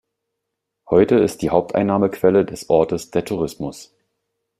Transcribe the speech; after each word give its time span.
Heute 0.89 1.17
ist 1.19 1.43
die 1.43 1.51
Haupteinnahmequelle 1.51 2.43
des 2.43 2.71
Ortes 2.71 3.11
der 3.11 3.23
Tourismus. 3.23 3.93